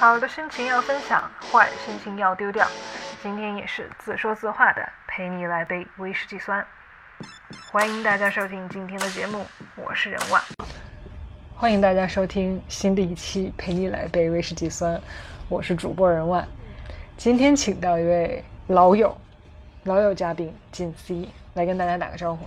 [0.00, 2.66] 好的心情要分享，坏心情要丢掉。
[3.22, 6.66] 今天也是自说自话的，陪你来杯威士忌酸。
[7.70, 9.44] 欢迎大家收听今天的节目，
[9.76, 10.40] 我是任万。
[11.54, 14.98] 欢迎大家收听新的一期陪你来杯威士忌酸，
[15.50, 16.48] 我是主播任万。
[17.18, 19.14] 今天请到一位老友，
[19.84, 22.46] 老友嘉宾锦 C 来跟大家打个招呼。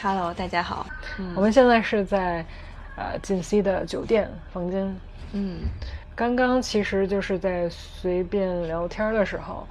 [0.00, 0.86] Hello，大家好。
[1.36, 2.42] 我们现在是在
[2.96, 4.96] 呃锦 C 的酒店房间。
[5.36, 5.62] 嗯，
[6.16, 9.66] 刚刚其实就是在随便聊天的时候，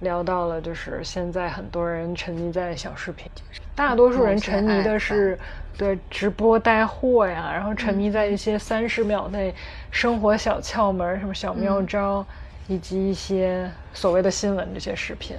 [0.00, 3.30] 聊到了就是现在很多人沉迷在小视频，
[3.76, 5.38] 大多数人沉迷的是
[5.76, 9.54] 对直播带货呀，然后沉迷在一些三十秒内
[9.92, 12.26] 生活小窍门、什么小妙招，
[12.66, 15.36] 以及一些所谓的新闻这些视频。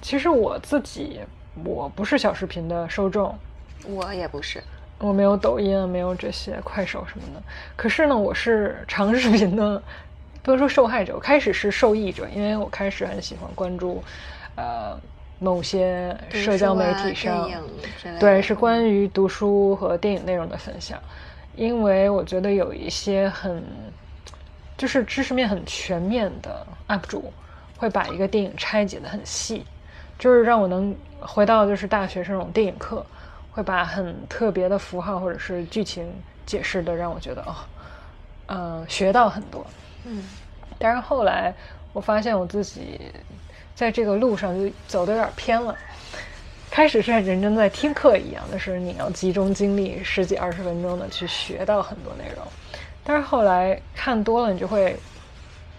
[0.00, 1.20] 其实我自己
[1.64, 3.38] 我不是小视频的受众，
[3.86, 4.62] 我也不是。
[5.00, 7.42] 我没有抖音，没有这些快手什么的。
[7.74, 9.82] 可是呢，我是长视频的，
[10.42, 14.04] 不能说受害者，我开始是受益者，因为我开始很喜欢关注，
[14.56, 14.98] 呃，
[15.38, 17.50] 某些社交媒体上，
[18.20, 20.98] 对，是关于读书和电影内容的分享。
[21.56, 23.64] 因为我觉得有一些很，
[24.76, 27.32] 就是知识面很全面的 UP 主，
[27.78, 29.64] 会把一个电影拆解的很细，
[30.18, 33.04] 就是让我能回到就是大学生那种电影课。
[33.52, 36.08] 会把很特别的符号或者是剧情
[36.46, 37.54] 解释的，让我觉得哦，
[38.46, 39.66] 嗯，学到很多。
[40.04, 40.24] 嗯，
[40.78, 41.52] 但是后来
[41.92, 43.00] 我发现我自己
[43.74, 45.76] 在这个路上就走的有点偏了。
[46.70, 52.46] 开始是很认真在听课一样的是，你要集中精力十几二十分钟的去学到很多内容。
[53.02, 54.96] 但是后来看多了，你就会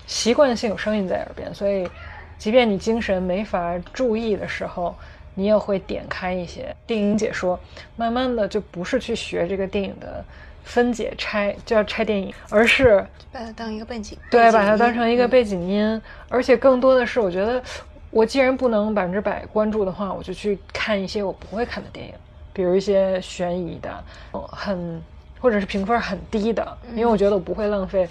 [0.06, 1.90] 习惯性有声音在耳边，所以
[2.38, 4.94] 即便你精神没法注意的时候。
[5.34, 7.60] 你也会点开一些电影解说，
[7.96, 10.24] 慢慢的就不是去学这个电影的
[10.64, 15.82] 分解拆，就要拆电影，而是把它当一个背景，对，把它当成一个背景音。
[15.82, 17.62] 嗯、而且更多的是，我觉得
[18.10, 22.14] 我既然不能百分之百关注的话，我就去看一些我不会看的电影，
[22.52, 25.02] 比如一些悬疑的，很
[25.40, 28.08] 或者是评分很低的，因为我觉得我不会浪费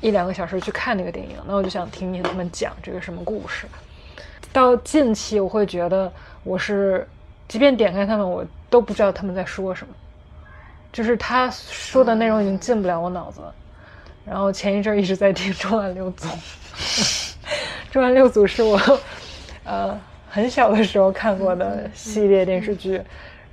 [0.00, 3.66] 一两个小时去看那个电影，那我就想听听他们讲这个什么故事。
[4.54, 6.10] 到近期，我会觉得
[6.44, 7.04] 我是，
[7.48, 9.92] 即便点开他们，我都不知道他们在说什么，
[10.92, 13.52] 就是他说的内容已经进不了我脑子了。
[14.24, 16.28] 然后前一阵一直在听《重案六组》，
[17.90, 18.80] 《重案六组》是我
[19.64, 20.00] 呃
[20.30, 23.02] 很小的时候看过的系列电视剧，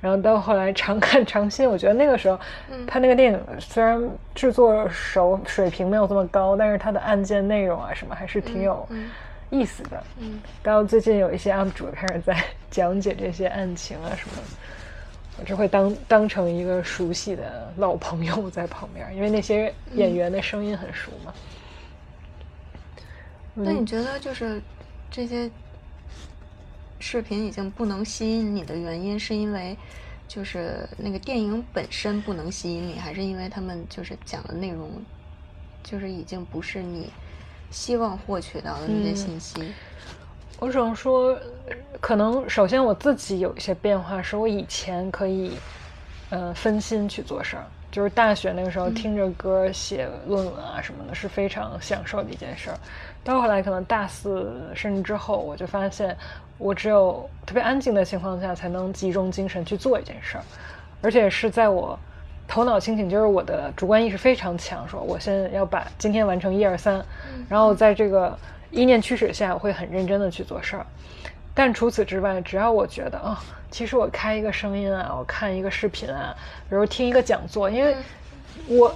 [0.01, 1.67] 然后到后来常看常新。
[1.67, 2.39] 我觉得那个时候
[2.85, 3.99] 他那个电影虽然
[4.35, 8.87] 制作手水平没有这么高，但是他的案件内容啊什么还是挺有。
[9.51, 12.41] 意思的，嗯，到最近有一些 UP 主开始在
[12.71, 14.43] 讲解这些案情啊什么的，
[15.37, 21.33] 我就会当当成一个熟悉的老朋友在旁边，因为那些演员的声音很熟嘛。
[23.53, 24.61] 那、嗯、你觉得就是
[25.11, 25.51] 这些
[26.99, 29.75] 视频已经不能吸引你的原因，是因为
[30.29, 34.89] 就是那个电影本身不能吸引你，还是因为他们就是讲的内容
[35.83, 37.11] 就是已经不是你？
[37.71, 39.73] 希望获取到的那些信息，嗯、
[40.59, 41.35] 我只能说，
[41.99, 45.53] 可能首先我自己有一些变化，是我以前可以，
[46.29, 52.77] 呃，分心去做事儿，就是大学那个时候听着歌写论文啊什么的，是非常享受的一件事儿。
[53.23, 56.15] 到后来可能大四甚至之后，我就发现，
[56.57, 60.43] 我只有特别安静的情况下，才能集中精神去做一件事儿，
[61.01, 61.97] 而且是在我。
[62.47, 67.01] 头脑清醒，就是我的主观意识非常强，说我现在要把今天完成一二三，
[67.49, 68.37] 然后在这个
[68.69, 70.85] 意念驱使下，我会很认真的去做事儿。
[71.53, 73.37] 但除此之外，只要我觉得啊、哦，
[73.69, 76.35] 其实我开一个声音啊，我看一个视频啊，
[76.69, 77.95] 比如听一个讲座，因为
[78.67, 78.93] 我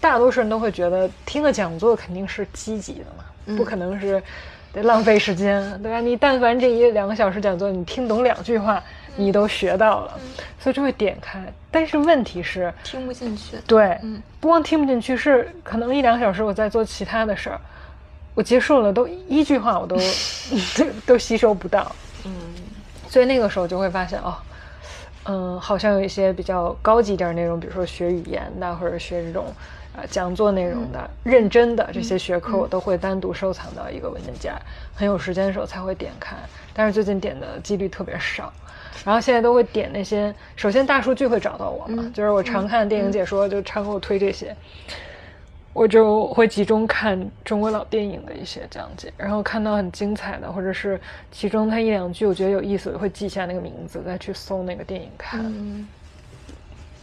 [0.00, 4.22] 大多数人都会觉得听个讲座肯定是积极的嘛，不可能是
[4.72, 6.00] 得浪费时间，对吧？
[6.00, 8.82] 你但凡这一两个小时讲座，你听懂两句话。
[9.16, 11.40] 你都学到了，嗯、所以就会点开。
[11.70, 13.56] 但是问题是听不进去。
[13.66, 17.60] 对，嗯，不光听不进去，是可能一两个小时我在做其他的事儿，
[18.34, 19.96] 我结束了都一句话我都
[21.06, 21.90] 都吸收不到。
[22.24, 22.32] 嗯，
[23.08, 24.34] 所以那个时候就会发现哦，
[25.24, 29.46] 嗯，好像有一些比较高级点内容，比如说学语言的，或者学这种
[29.96, 34.60] 呃讲座内容的、嗯、认真的这些学科，我都会单独收藏到一个文件夹，
[34.94, 36.36] 很有时间的时候才会点开。
[36.74, 38.52] 但是最近点的几率特别少。
[39.04, 44.54] 然后现在都会点那些，首先大数据会找到我嘛，嗯、就是我常看电影解说，嗯、就常给我推这些，
[45.72, 51.00] 我就会集中看中国老电影的一些讲解，然后看到很精彩的，或者是
[51.30, 55.40] 其中它一两句我觉得有意思，我会记下那个名字，再去搜那个电影看。
[55.44, 55.88] 嗯，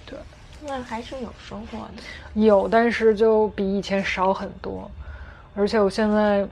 [0.05, 0.17] 对，
[0.65, 2.41] 那还是有收获的。
[2.41, 4.89] 有，但是就比以前少很多。
[5.55, 6.47] 而且我现在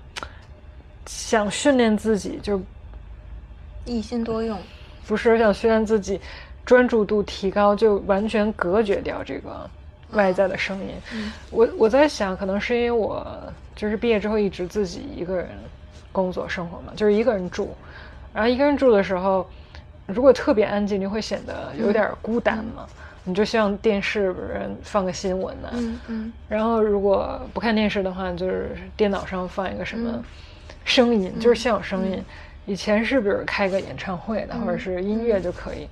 [1.05, 2.59] 想训练自己，就
[3.85, 4.59] 一心多用。
[5.07, 6.19] 不是想训练自己
[6.65, 9.69] 专注度提高，就完全隔绝掉这个
[10.11, 10.89] 外在的声音。
[11.49, 13.25] 我我在想，可能是因为我
[13.75, 15.47] 就是毕业之后一直自己一个人
[16.11, 17.73] 工作生活嘛，就是一个人住，
[18.33, 19.47] 然后一个人住的时候，
[20.05, 22.85] 如果特别安静，就会显得有点孤单嘛。
[23.23, 30.23] 你就希望电视人放个新闻呢，嗯嗯，然后如果不看电视的话，就是电脑上放一个什么
[30.85, 32.23] 声音，就是现有声音。
[32.67, 35.87] 以前是比如开个演唱会的，或者是音乐就可以，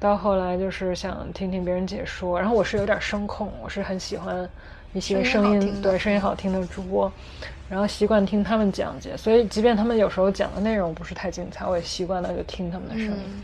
[0.00, 2.40] 到后来就是想听听别人解说。
[2.40, 4.48] 然后我是有点声控，我是很喜欢
[4.94, 7.12] 一些声音对声音好听的主播，
[7.68, 9.14] 然后习惯听他们讲解。
[9.16, 13.42] 所以即便他们有时候讲的内容不是太精彩，我也习惯了就听他们的声音。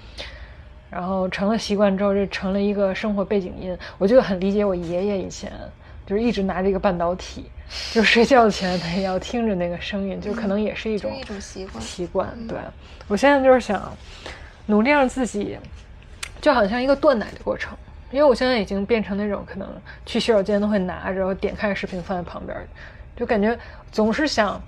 [0.88, 3.76] 然后成了习惯之后，就成了一个生活背景音。
[3.98, 5.52] 我就很理解我爷爷以前，
[6.10, 7.48] 就是一直拿着一个半导体，
[7.92, 11.80] 就睡觉前他也要听着那个声音，就可能也是一种一种习惯。
[11.80, 12.58] 习惯，对。
[13.06, 13.96] 我现在就是想
[14.66, 15.56] 努力让自己，
[16.40, 17.78] 就好像一个断奶的过程，
[18.10, 19.68] 因为我现在已经变成那种可能
[20.04, 22.58] 去洗手间都会拿着，点开视频放在旁边，
[23.14, 23.56] 就感觉
[23.92, 24.60] 总是想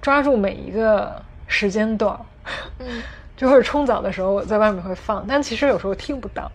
[0.00, 2.18] 抓住每一个时间段。
[2.78, 3.02] 嗯。
[3.36, 6.50] 就会冲澡的时候，我在外面会放，但其实有时候听不到，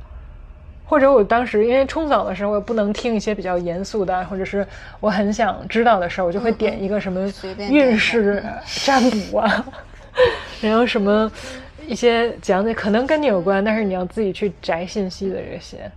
[0.85, 4.65] 或者我当时因为冲澡的时候，我不能听一些比较严肃的，或者是
[4.99, 8.43] 我很想知道的事儿，我就会点一个什么运势
[8.83, 9.65] 占卜啊，
[10.61, 11.31] 然后什么
[11.87, 15.91] 一些讲解，可能跟你有关，但是你要自己去摘信息的这些，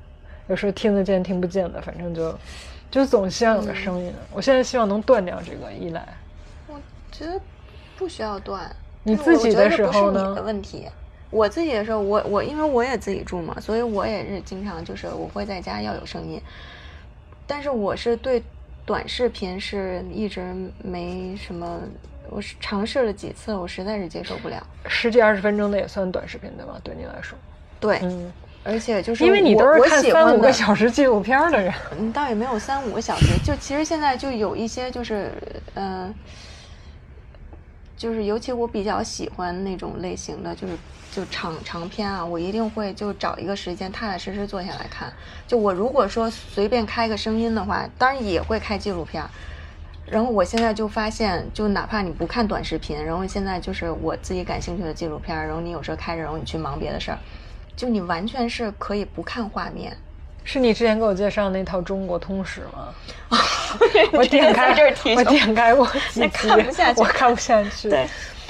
[0.49, 2.35] 有时候听得见听不见的，反正就
[2.91, 4.12] 就总希望有个声音。
[4.33, 6.06] 我现在希望能断掉这个依赖。
[6.69, 6.81] 我
[7.12, 7.38] 觉得
[7.99, 8.65] 不需要断。
[9.03, 10.43] 你自己的时候呢？
[10.44, 10.87] 问题，
[11.37, 16.41] 我自己的时候，我我因为我也自己住嘛，所以我也是经常就是我会在家要有声音，
[17.47, 18.43] 但是我是对
[18.87, 20.41] 短视频是一直
[20.83, 21.79] 没什么，
[22.31, 24.67] 我是尝试了几次，我实在是接受不了。
[24.87, 26.81] 十几二十分钟的也算短视频对吧？
[26.83, 27.37] 对你来说？
[27.79, 28.33] 对，嗯，
[28.65, 35.31] 而且就是因为你都是看三五个小时纪录片的人，嗯，倒也没有三五个小时，就其实现在就有一些就是
[35.75, 36.15] 嗯。
[37.96, 40.78] 就是，尤其我比较喜欢那种类型的，就是
[41.10, 45.12] 就长长篇啊，我一定会就找一个时间踏踏实实坐下来看。
[45.46, 49.28] 就我如果说随便开个声音的话，当然也会开纪录片。
[50.04, 57.19] 然后我现在就发现，就哪怕你不看短视频，然后现在就是我自己感兴趣的纪录片，然后你有时候开着，然后你去忙别的事儿，
[57.75, 59.96] 就你完全是可以不看画面。
[60.46, 62.94] 是你之前给我介绍那套《中国通史》吗？
[64.12, 66.48] 我点开，我点开过 几集，
[66.96, 67.90] 我看不下去。
[67.90, 68.06] 对，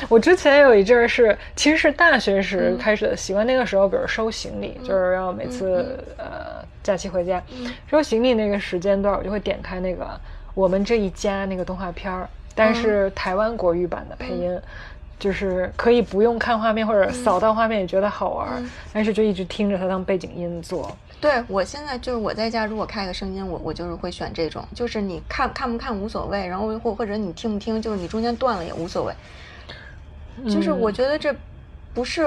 [0.07, 3.47] 我之前有一阵儿是，其实是大学时开始的习惯。
[3.47, 7.43] 那个时候，比如收行李，就是要每次呃假期回家
[7.91, 10.05] 收行李那个时间段，我就会点开那个
[10.55, 14.61] 《我们这一家》那个动画片儿，但是台湾国语版的配音，
[15.19, 20.95] 就是可以不用看画面或者扫到画面也觉得好玩，但是就一直听着它当背景音做。
[21.19, 29.15] 对我现在就是我在家，如果开个声音，我我就是会选这种，就是你看看不看无所谓，然后或或者你听不听，就是你中间断了也无所谓。
[30.51, 31.35] 就是我觉得这
[31.95, 32.23] 不是，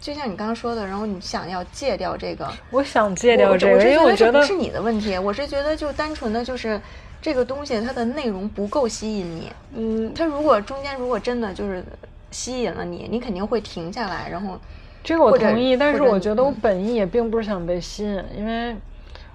[0.00, 6.80] 就像你刚刚说的，然后你想要戒掉这个，我想戒掉这个，因为我觉得不是你的问题，我是觉得就单纯的就是
[7.20, 9.52] 这个东西它的内容不够吸引你。
[9.74, 11.84] 嗯，它如果中间如果真的就是
[12.30, 14.58] 吸引了你，你肯定会停下来，然后。
[15.02, 18.76] 这个我同意，但是我觉得我本意也并不是想被吸引，因为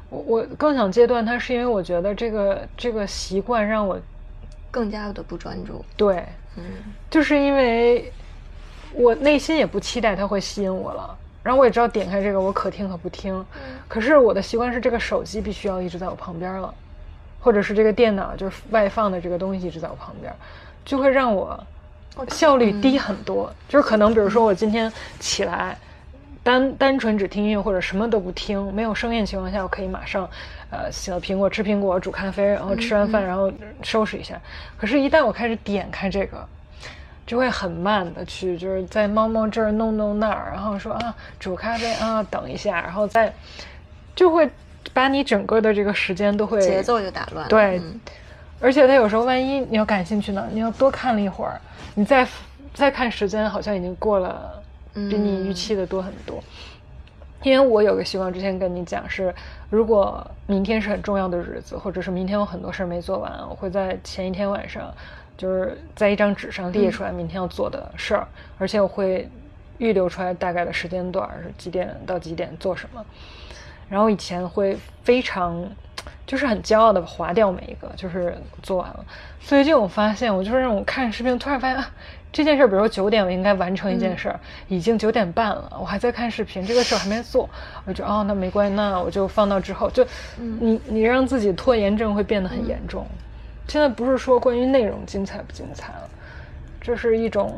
[0.09, 3.99] 我我更想戒断它，是因为我觉得这个这个习惯让我
[4.69, 5.83] 更加的不专注。
[5.97, 6.23] 对，
[6.55, 6.63] 嗯，
[7.09, 8.11] 就是因为
[8.93, 13.43] 我内心也不期待它会吸引我了，然后我也知道点开这个我可听可不听，
[13.87, 16.73] 可是我的习惯是这个手机必须要一直在我旁边了，
[17.41, 20.31] 或者是这个电脑就是外放的这个东西一直在我旁边，
[20.85, 21.61] 就会让我。
[22.29, 25.77] 效率低很多，就是可能，比如说我今天起来，
[26.43, 30.29] 单单纯只听音乐或者什么都不听，没有声音情况下，我可以马上，
[30.69, 34.39] 呃，洗了苹果，吃苹果，煮咖啡，然后吃完饭，然后收拾一下。
[34.77, 36.47] 可是，一旦我开始点开这个，
[37.25, 43.33] 就会很慢的去，就是在猫猫这儿弄弄那儿，然后说啊，煮咖啡啊，等一下，然后再，
[44.15, 44.47] 就会
[44.93, 47.47] 把你整个的这个时间都会节奏就打乱。
[47.49, 47.81] 对，
[48.59, 51.59] 而且他有时候万一你要感兴趣呢，你要多看了一会儿。
[51.93, 52.27] 你再
[52.73, 54.61] 再看时间，好像已经过了，
[54.93, 56.43] 比你预期的多很多。
[57.43, 59.33] 因为我有个习惯，之前跟你讲是，
[59.69, 64.91] 如果明天是很重要的日子，或者是明天有很多事儿没做完，我会在前一天晚上，
[65.37, 69.29] 就是在一张纸上列出来明天要做的事儿，而且我会
[69.77, 73.05] 预留出来大概的时间段，是几点到几点做什么。
[73.87, 75.63] 然后以前会非常
[76.25, 79.05] 就是很骄傲的划掉每一个，就是做完了。
[79.39, 81.91] 最近我发现，我就是那种看视频，突然发现啊，
[82.31, 87.49] 这件事，比如说九点我应该完成一件事儿，已经九点半了，我还在看视频，这个事儿还没做，
[87.85, 89.89] 我就哦，那没关系，那我就放到之后。
[89.91, 90.05] 就
[90.37, 93.05] 你你让自己拖延症会变得很严重。
[93.67, 96.09] 现在不是说关于内容精彩不精彩了，
[96.81, 97.53] 这是一种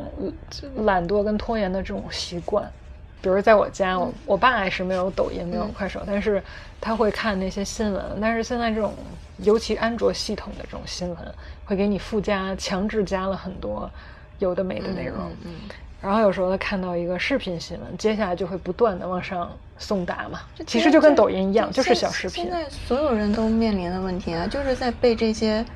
[0.84, 2.70] 懒惰跟拖延的这种习惯。
[3.20, 6.42] 比如在我家，我我爸还是没有抖音，没有快手，但是
[6.80, 8.02] 他会看那些新闻。
[8.20, 8.94] 但是现在这种，
[9.38, 11.18] 尤其安卓系统的这种新闻，
[11.64, 13.90] 会给你附加、强制加了很多
[14.38, 15.16] 有的没的内容。
[15.44, 15.52] 嗯，
[16.00, 20.42] 然后有时候他看到一个视频新闻，接下来就会不断的往上送达嘛。
[20.64, 22.44] 其实就跟抖音一样，就是小视频。
[22.44, 25.66] 现在所有人都面临的问题啊，就是在被这些，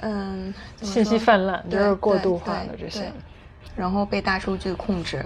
[0.00, 3.12] 嗯，信息泛滥，就是过度化的这些，
[3.76, 5.22] 然后被大数据控制。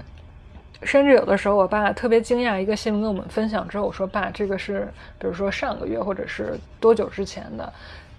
[0.83, 4.87] 甚至有的时候，我爸特别惊讶，一个新闻跟我们分享之后，我说：“爸，这个是
[5.19, 7.71] 比如说上个月或者是多久之前的。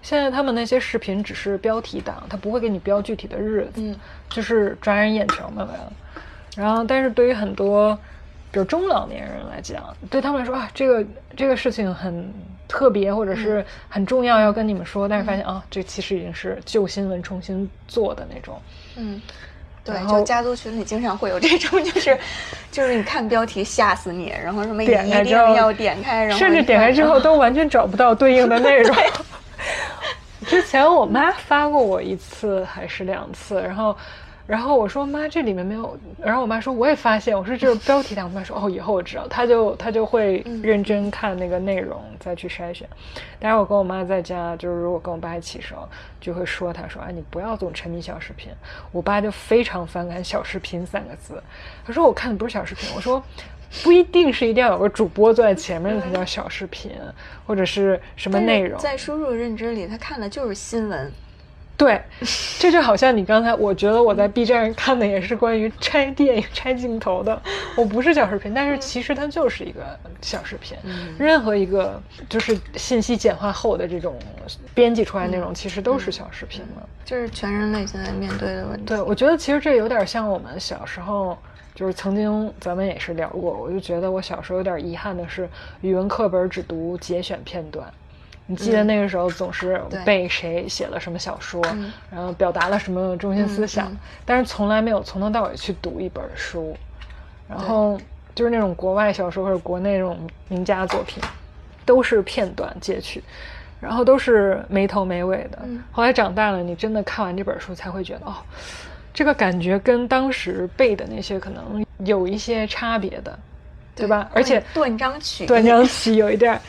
[0.03, 3.95] 现在他们那些视频只是标题党，他不会给你标具体的日子，嗯，
[4.29, 5.51] 就是抓人眼球。
[6.55, 7.97] 然后，但是对于很多
[8.51, 12.33] 比如中老年人来讲，对他们来说啊，这个这个事情很
[12.67, 15.07] 特别或者是很重要，要跟你们说。
[15.07, 18.61] 但是发现啊，这其实已经是旧新闻重新做的那种，
[18.97, 19.19] 嗯。”
[19.83, 22.17] 对，就家族群里经常会有这种，就是，
[22.71, 28.95] 就是你看标题吓死你，然后什么一定要点开，然后甚至点开之后都完全找不到对应的内容。
[30.47, 33.95] 之前我妈发过我一次还是两次，然后。
[34.47, 35.97] 然后我说妈，这里面没有。
[36.21, 38.27] 然后我妈说我也发现，我说这是标题党。
[38.27, 42.87] 我妈说哦，以后我知道，她就她就会认真看那个内容再去筛选。
[43.39, 45.87] 但是我跟我妈在家，就是如果跟我爸一起时候，
[46.19, 48.51] 就会说她说啊，你不要总沉迷小视频。
[48.91, 51.41] 我爸就非常反感小视频三个字，
[51.85, 52.89] 他说我看的不是小视频。
[52.95, 53.23] 我说
[53.83, 56.91] 不一定是一定要有个主播坐在前面才叫小视频，
[57.47, 58.77] 或者是什么内容。
[58.79, 61.11] 在输入认知里，他看的就是新闻。
[61.77, 61.99] 对，
[62.59, 67.41] 这就好像你刚才，我觉得我在 B 站上看的也是关于拆电影、 拆镜头的。
[67.75, 69.81] 我不是小视频，但是其实它就是一个
[70.21, 70.77] 小视频。
[71.17, 71.99] 任何一个
[72.29, 74.15] 就是信息简化后的这种
[74.75, 76.83] 编辑出来内容，其实都是小视频嘛。
[77.03, 78.85] 就是全人类现在面对的问题。
[78.85, 81.35] 对，我觉得其实这有点像我们小时候，
[81.73, 83.53] 就是曾经咱们也是聊过。
[83.53, 85.49] 我就觉得我小时候有点遗憾的是，
[85.81, 87.91] 语文课本只读节选片段。
[88.51, 91.63] 你记得那个时候总是背谁写了什么小说，
[92.11, 93.89] 然后表达了什么中心思想，
[94.25, 96.75] 但是从来没有从头到尾去读一本书。
[97.47, 97.97] 然后
[98.35, 101.23] 就是那种国外小说或者国内那种名家作品，
[101.85, 103.23] 都是片段截取，
[103.79, 105.59] 然后都是没头没尾的。
[105.93, 108.35] 后来长大了，你真的看完这本书才会觉得，哦，
[109.13, 113.39] 这个感觉跟当时背的那些可能有一些差别的，
[113.95, 114.29] 对吧？
[114.33, 116.59] 而且断章取断章取有一点。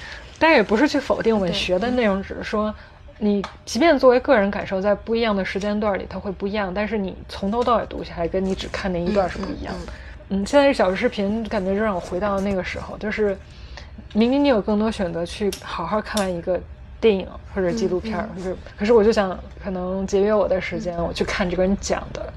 [0.43, 2.75] 但也不是去否定我们学的内容，只是说，
[3.19, 6.73] 你即便作为个人感受，在不一样的时间段里，它会不一样。
[6.75, 9.93] 但是你从头到尾读下来，跟你只看那一段是不一样的。
[10.31, 13.39] 嗯，现在这小视频感觉就让我回到那个时候，就是
[14.15, 16.61] 明明你有更多选择去好好看完一个
[17.01, 22.33] 电影或者纪录片，就是可是我就想，可能节约我的时间，我去看这个人讲的。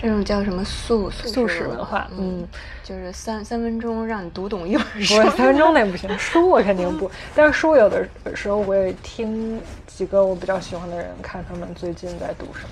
[0.00, 2.08] 这种叫什么速速食文化？
[2.16, 2.46] 嗯，
[2.84, 5.16] 就是三三分钟让你读懂一本书。
[5.16, 7.10] 三分钟那不行， 书我肯定不。
[7.34, 12.66] 但是书有的时候我也听几个我比较喜欢的人，看他们最近在读什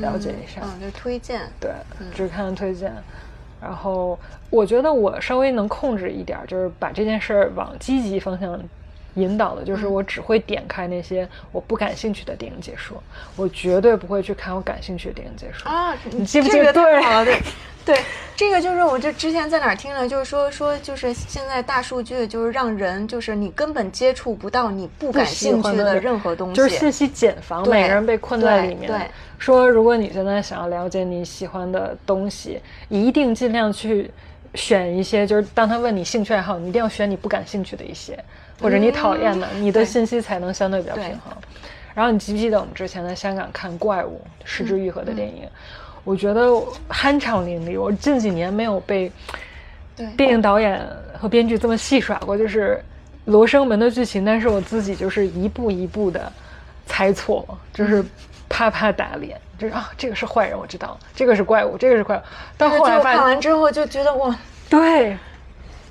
[0.06, 0.60] 了解一下。
[0.62, 1.40] 嗯，就推荐。
[1.58, 1.70] 对，
[2.14, 2.92] 只看推荐。
[3.60, 4.18] 然后
[4.50, 8.60] 我觉得我稍微能控制一点，就是把这件事儿往积极方向。
[9.18, 13.02] 引导的就是我只会点开那些我不感兴趣的电影解说，
[13.36, 15.96] 我绝对不会去看我感兴趣的电影解说啊！
[16.10, 16.72] 你记不记得？
[16.72, 17.42] 对，对，
[17.84, 17.98] 对，
[18.36, 28.86] 这个就是我就之前在哪儿听了，就是说说就是现在大数据就是让人就是你根本接触不到你不感兴趣的任何东西，就是信息茧房，每个人被困在里面。
[28.86, 29.00] 对，
[29.38, 34.10] 说如果你现在想要了解你喜欢的东西，一定尽量去
[34.54, 38.18] 选一些，就是当他问你兴趣爱好，你一定要选你不感兴趣的一些。
[38.60, 41.32] 或者你讨厌的，你的信息才能相对比较平衡。
[41.94, 45.48] 然后你记不记得我们之前在香港看《怪物》失之愈合的电影？
[46.04, 46.46] 我觉得
[46.88, 47.80] 酣畅淋漓。
[47.80, 49.10] 我近几年没有被
[50.16, 50.80] 电影导演
[51.18, 52.76] 和编剧这么戏耍过，就是
[53.30, 56.32] 《罗生门》的剧情，但是我自己就是一步一步的
[56.86, 58.04] 猜错，就是
[58.48, 62.20] 啪啪打脸，就是啊，这个是坏人，我知道，这个是怪物，这个是怪物。
[62.56, 64.34] 到后来看完之后就觉得哇，
[64.70, 65.16] 对。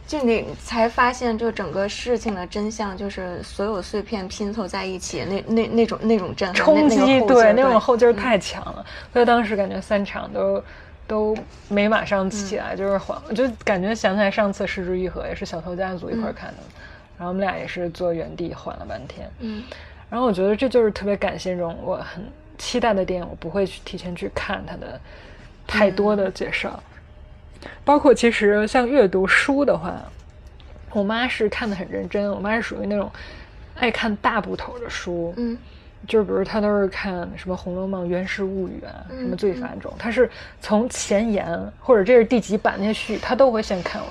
[0.08, 6.98] 就你才发现，就整个事情的真相，就是所有碎片拼凑在一起，那那那种那种震撼、冲击，
[7.28, 8.86] 对那种后劲儿太强了。
[9.12, 10.64] 所以当时感觉三场都
[11.06, 11.38] 都
[11.68, 16.64] 没马上起来，就是缓，就感觉想起来上次《失之愈合》也是小偷家族一块看的，
[17.18, 19.30] 然后我们俩也是坐原地缓了半天。
[19.40, 19.62] 嗯
[20.10, 22.24] 然后我觉得这就是特别感谢这种我很
[22.58, 24.98] 期待的电影，我不会去提前去看它的
[25.68, 26.82] 太多的介绍。
[27.86, 30.02] 包括其实像阅读书的话，
[30.92, 33.12] 我妈是看的很认真，我妈是属于那种
[33.76, 35.58] 爱看大部头的书，嗯
[36.08, 40.30] 就是比如她都是看什么《红楼梦》《源氏物语》啊，嗯什么《罪犯》这种，她是
[40.62, 41.46] 从前言
[41.80, 44.10] 或者这是第几版那些序，她都会先看完。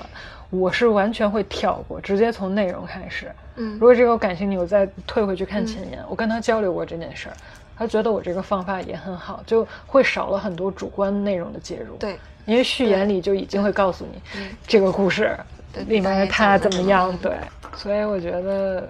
[0.49, 3.29] 我是完全会跳过，直接从内容开始。
[3.55, 6.01] 嗯如果这个我感兴趣，我再退回去看前言。
[6.07, 7.35] 我跟他交流过这件事儿，
[7.77, 15.37] 他觉得我这个方法也很好，就会少了很多主观内容的介入。，对，因为序言里就已经会告诉你嗯这个故事
[15.87, 17.11] 里面的他怎么样。
[17.11, 17.37] 嗯对，
[17.75, 18.89] 所以我觉得，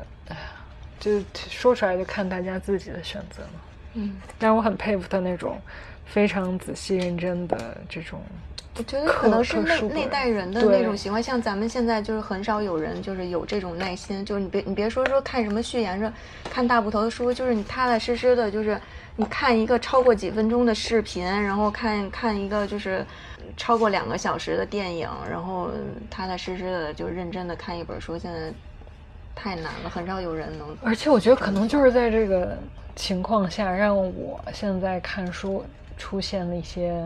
[0.99, 3.49] 就说出来就看大家自己的选择了。
[3.95, 5.59] 嗯，但我很佩服他那种
[6.05, 8.21] 非常仔细认真的这种。
[8.77, 16.11] 我觉得可能是那那代人的那种习惯，像咱们现在就是很少有人就是有这种耐心，就是你别你别说说看什么序言着，
[16.43, 18.79] 看大部头的书，就是你踏踏实实的，就是
[19.15, 23.03] 你看一个超过几分钟的视频，然后看看一个就是
[23.55, 25.71] 超过两个小时的电影，然后
[26.09, 28.53] 踏踏实实的就认真的看一本书，现在
[29.33, 30.77] 太难了，很少有人能。
[30.83, 32.55] 而且我觉得可能就是在这个
[32.95, 35.65] 情况下，让我现在看书
[35.97, 37.03] 出现了一些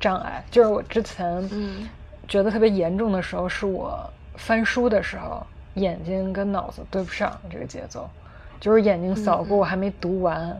[0.00, 0.42] 障碍。
[0.50, 1.88] 就是我之前嗯。
[2.28, 8.08] 觉得特别严重的时候，是我翻书的时候，眼睛跟脑子对不上这个节奏，
[8.60, 10.56] 就是眼睛扫过，我还没读完，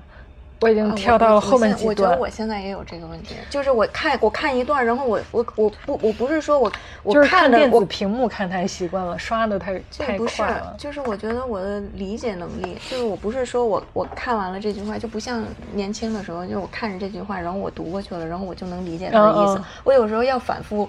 [0.60, 2.28] 我已经啊跳我我到了后面几段我觉得我。
[2.28, 10.74] 现在也有这个问题，就是我看我看一段，然后我我我不我不是说我我就是看电子屏幕看太习惯了，刷的太太这不是快了，。
[10.78, 19.62] 就是我觉得我的理解能力，就是我不是说我我看完了这句话，就不像年轻的时候，就是我看着这句话，然后我读过去了，然后我就能理解它的意思。
[19.84, 20.88] 我有时候要反复，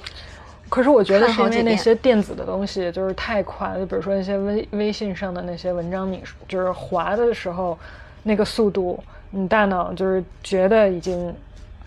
[0.69, 7.77] 可是我觉得是因为那些电子的东西就是太快了，就比如说那些微微信上的那些文章，你就是滑的时候
[8.23, 11.33] 那个速度，你大脑就是觉得已经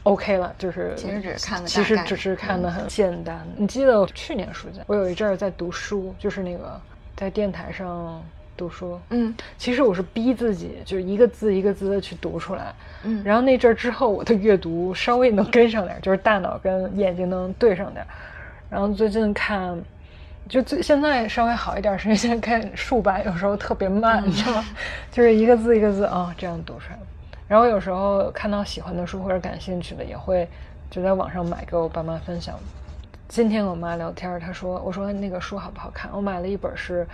[0.03, 3.47] OK 了，就是其实只是看的其实只是看的很简单。
[3.57, 6.81] 你记得我去年暑假，我有一阵儿在读书，就是那个
[7.17, 8.23] 在电台上
[8.57, 12.75] 读书，嗯其实我是逼自己，就是一个字一个字的去读出来。
[13.03, 18.09] 嗯，然后那阵儿之后，我的阅读稍微能跟上点儿，就是大脑跟眼睛能对上点儿。
[18.71, 19.79] 然后最近看，
[20.49, 24.65] 就最现在稍微好一点儿，是因为现在看竖版有时候特别慢，你知道吗？
[25.11, 26.99] 就是一个字一个字啊、这样读出来。
[27.47, 30.49] 然后有时候看到喜欢的书或者感兴趣的，也会
[30.91, 32.59] 就在网上买给我爸妈分享。
[33.29, 36.11] 今天我妈聊天，她说：“我说那个书好不好看？
[36.15, 37.07] 我买了一本是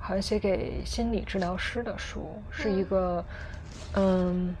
[0.00, 3.24] 好像写给心理治疗师的书，是一个
[3.94, 4.54] 嗯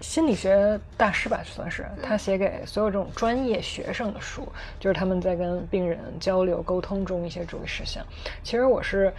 [0.00, 4.46] 心理学大师吧，算是他写给所有这种专业学生的书，
[4.78, 8.04] 就是他们在跟病人交流沟通中一些注意事项。
[8.42, 9.10] 其实我是。”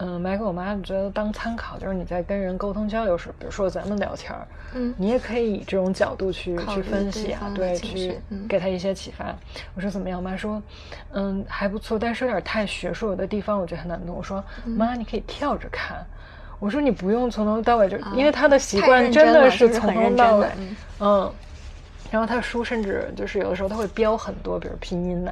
[0.00, 9.34] 嗯，买给我妈觉得当参考，就是你在跟人沟通交流时，比如说咱们聊天儿，嗯你也可以以这种角度去去分析啊，对，去给他一些启发。
[9.74, 10.18] 我说怎么样？
[10.18, 10.62] 我妈说，
[11.12, 14.16] 嗯，还不错，但是有点太学术，有的地方我觉得很难懂。
[14.16, 16.04] 我说嗯妈，你可以跳着看。
[16.58, 21.32] 我说你不用从头到尾就，啊因为他的习惯真的是从头到尾嗯嗯。
[22.10, 25.30] 然后他书甚至就是有的时候他会标很多，比如拼音呐、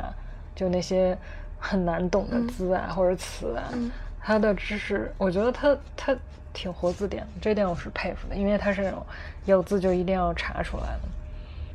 [0.55, 1.17] 就那些
[1.59, 3.91] 很难懂的字啊、或者词啊，嗯
[4.29, 6.15] 他的知识，我觉得他他
[6.53, 9.03] 挺活字典的，这点我是佩服的，因为他是那种
[9.47, 11.09] 有字就一定要查出来的。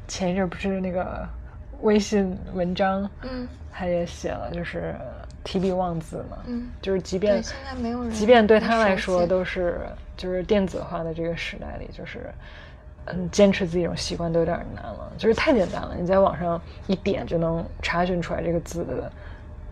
[0.08, 1.28] 前一阵不是那个
[1.82, 4.94] 微信文章，嗯他也写了，就是
[5.44, 9.82] 提笔忘字嘛，嗯就是即便现在没有人即便对他来说都是
[10.16, 12.32] 就是电子化的这个时代里，就是
[13.06, 19.12] 嗯坚持自己这种习惯都有点难了，就是太简单了，你在网上一点就能查询出来这个字的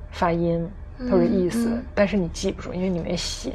[0.10, 0.68] 发音
[1.10, 3.54] 或者意思，但是你记不住，因为你没写，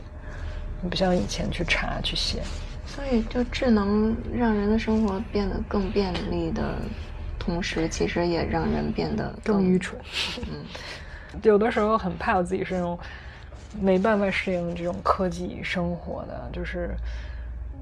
[0.81, 2.43] 你不像以前去查去写。
[2.87, 6.77] 所以，就智能让人的生活变得更便利的
[7.39, 10.01] 同时，其实也让人变得更愚蠢。
[10.39, 10.65] 嗯，
[11.43, 12.99] 有的时候很怕我自己是那种
[13.81, 16.95] 没办法适应这种科技生活的，就是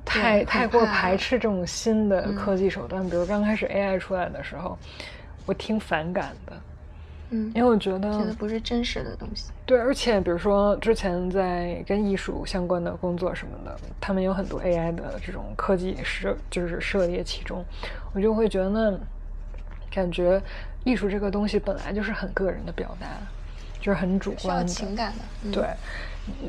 [0.04, 3.08] 太太过排斥这种新的嗯科技手段。
[3.08, 4.76] 比如刚开始 AI 出来的时候，
[5.46, 6.52] 我挺反感的，
[7.36, 9.50] 嗯，因为我觉得觉得不是真实的东西。
[9.66, 17.64] 对，而且比如说之前在跟艺术相关的工作什么的，他们有很多 AI 的这种科技涉，就是涉猎其中，
[18.12, 19.00] 我就会觉得呢，
[19.90, 20.40] 感觉
[20.84, 23.06] 艺术这个东西本来就是很个人的表达，
[23.80, 25.64] 就是很主需要观的，情感的，嗯、对。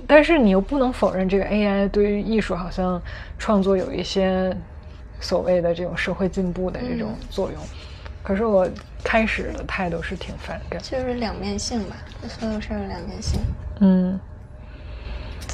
[0.07, 3.01] 但是你又不能否认，这个 AI 对于艺术好像
[3.37, 4.55] 创作有一些
[5.19, 7.61] 所谓的这种社会进步的这种嗯作用。
[8.25, 8.67] 可是我
[9.03, 11.95] 开始的态度是挺反感，就是两面性吧，
[12.27, 13.39] 所有事儿有两面性。
[13.81, 14.19] 嗯，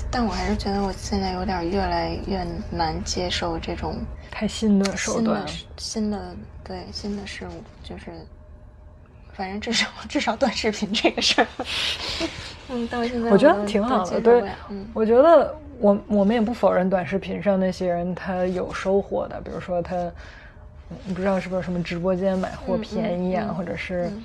[0.09, 3.97] 但我还是觉得我现在有点越来越难接受这种
[4.31, 8.05] 太新的手新段的，新的对新的事物，就是
[9.33, 11.47] 反正至少至少短视频这个事儿，
[12.71, 14.21] 嗯，到现在我觉得挺好的。
[14.21, 20.09] 对，嗯，我觉得我我们也不否认短视频上那些人他有收获的，比如说他，
[21.07, 24.23] 嗯不知道是不是什么直播间买货便宜啊，嗯或者是嗯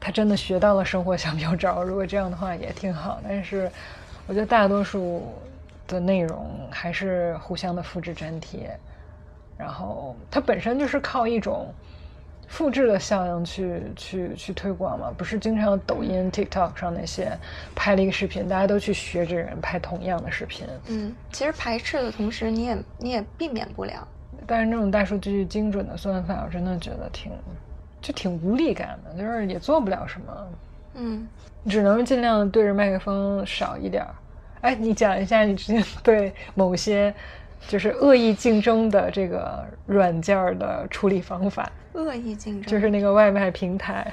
[0.00, 1.82] 他真的学到了生活小妙招。
[1.82, 3.70] 如果这样的话也挺好，但是
[4.26, 5.32] 我觉得大多数
[5.86, 8.70] 的内容还是互相的复制粘贴，
[9.56, 11.72] 然后它本身就是靠一种。
[12.50, 17.30] 复制的效应去去去推广嘛，不是经常抖音、TikTok 上那些
[17.74, 24.08] 拍了一个视频，大家都去学这人拍同样的视频，嗯，其实排斥的同时，你也你也避免不了。
[24.48, 27.30] 但是那种大数据精准的算法，我真的觉得挺
[28.00, 30.48] 就挺无力感的，就是也做不了什么，
[30.94, 31.28] 嗯，
[31.68, 34.14] 只能尽量对着麦克风少一点儿。
[34.62, 37.14] 哎，你讲一下你之前 对某些
[37.68, 44.10] 就是恶意竞争的这个软件儿的处理方法，恶意竞争就是那个外卖平台。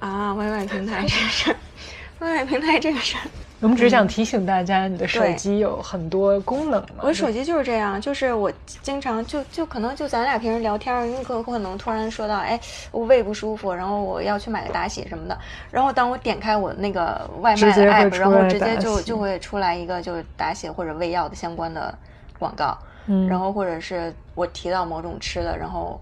[0.00, 1.56] 啊外卖平台这个事儿
[2.20, 3.20] ，Y Y 平台这个事儿，
[3.60, 7.02] 我们只是想提醒大家，你的手机有很多功能嘛。
[7.02, 8.50] 我手机就是这样，就是我
[8.82, 12.58] 经常就就可能就咱俩平时聊天儿，你可可能突然说到，哎，
[12.90, 15.38] 我胃不舒服，然后我要去买个打喜什么的，
[15.70, 21.96] 然后当我点开我那个外卖 app，然后直接就就会出来一个就是达喜或者胃药的相关的
[22.38, 26.00] 广告，嗯然后或者是我提到某种吃的，然后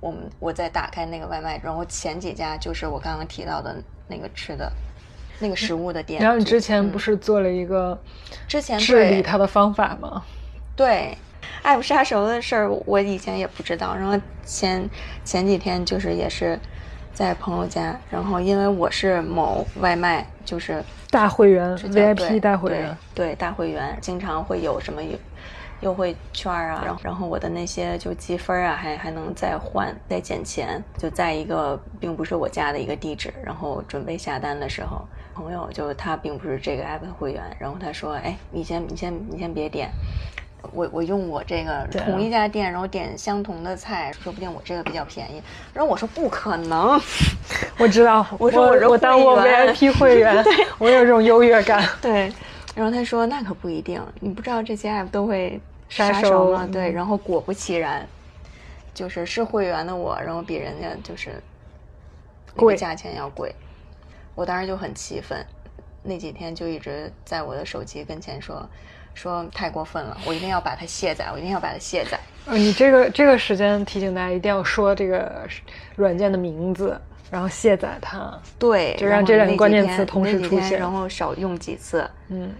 [0.00, 3.76] 我们我再打开那个外卖，然后前几家就是我刚刚提到的
[4.06, 4.72] 那个吃的。
[5.40, 7.98] 那个食物的店，然后你之前不嗯是做了一个
[8.46, 10.22] 之前治理对它的方法吗？
[10.76, 11.16] 对，
[11.62, 13.94] 爱不杀熟的事儿，我以前也不知道。
[13.94, 14.88] 然后前
[15.24, 16.58] 前几天就是也是
[17.12, 25.02] 在朋友家，然后因为我是某外卖，就是大会员 VIP 大会员，对对大会员，经常会有什么
[25.80, 35.02] 优优惠券啊，然后然后我的那些就积分啊，还还能再换再减钱，就在一个并不是我家的一个地址，然后准备下单的时候，
[35.34, 39.90] 朋友就他并不是这个 app 的会员，然后他说，哎，你先你先你先别点。
[40.72, 45.42] 我我用我这个同一家店，然后点相同的菜，说不定我这个比较便宜。
[45.72, 47.00] 然后我说不可能，
[47.80, 50.44] 我知道， 我说我我当我 VIP 会员，
[50.76, 51.82] 我有这种优越感。
[52.02, 52.30] 对，
[52.74, 55.58] 然后他说那可不一定，你不知道这些 app 都会
[55.90, 56.64] 杀杀熟吗？
[56.64, 58.06] 熟对，嗯然后果不其然，
[58.94, 61.42] 就是是会员的我，然后比人家就是
[62.56, 63.54] 贵价钱要贵，
[64.34, 65.44] 我当时就很气愤，
[66.02, 68.66] 那几天就一直在我的手机跟前说
[69.14, 72.18] 说太过分了，我一定要把它卸载，我一定要把它卸载。
[72.46, 75.46] 呃，你这个这个时间提醒大家一定要说这个
[75.96, 76.98] 软件的名字，
[77.30, 78.32] 然后卸载它。
[78.58, 82.52] 对，就让这两个关键词同时出现然后少用几次，嗯，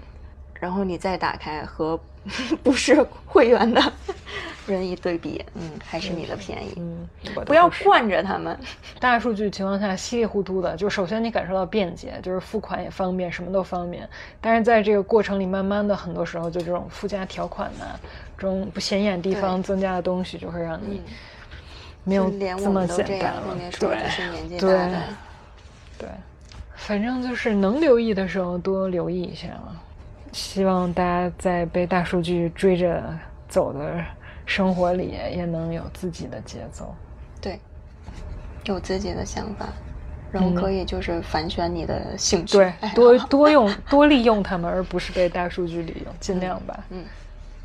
[0.54, 1.98] 然后你再打开和
[2.62, 3.80] 不是会员的
[4.66, 6.74] 人一对比，嗯，还是你的便宜。
[6.76, 7.08] 嗯，
[7.44, 8.56] 不要惯着他们。
[9.00, 14.08] 大数据情况下稀里糊涂的，就首先你感受到便捷，就是付款也方便，什么都方便。
[14.40, 17.98] 但是在这个过程里，慢慢的很多时候就这种附加条款呐、
[18.38, 21.12] 这种不显眼地方增加的东西，就会让你嗯
[22.04, 24.90] 没有这么简单了对对，
[25.98, 26.08] 对，
[26.76, 29.80] 反正就是能留意的时候多留意一下嘛。
[30.32, 33.02] 希望大家在被大数据追着
[33.48, 34.04] 走的
[34.46, 36.94] 生活里，也能有自己的节奏。
[37.40, 37.58] 对，
[38.64, 39.68] 有自己的想法，
[40.30, 46.84] 然后嗯可以就是反选你的兴趣，对多多用多利用他们，而不是被大数据利用，尽量吧。
[46.90, 47.04] 嗯，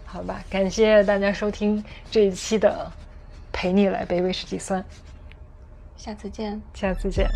[0.06, 2.92] 好吧，感谢大家收听这一期的
[3.52, 4.82] 《陪你来杯威士忌酸》，
[5.98, 6.62] 下次见。
[6.74, 7.28] 下次见。